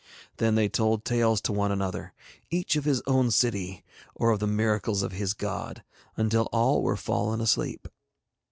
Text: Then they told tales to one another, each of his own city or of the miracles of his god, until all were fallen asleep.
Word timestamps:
Then 0.37 0.55
they 0.55 0.67
told 0.67 1.05
tales 1.05 1.41
to 1.41 1.53
one 1.53 1.71
another, 1.71 2.15
each 2.49 2.75
of 2.75 2.85
his 2.85 3.03
own 3.05 3.29
city 3.29 3.83
or 4.15 4.31
of 4.31 4.39
the 4.39 4.47
miracles 4.47 5.03
of 5.03 5.11
his 5.11 5.35
god, 5.35 5.83
until 6.17 6.49
all 6.51 6.81
were 6.81 6.97
fallen 6.97 7.39
asleep. 7.39 7.87